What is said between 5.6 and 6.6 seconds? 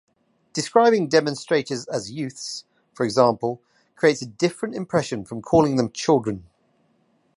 them "children.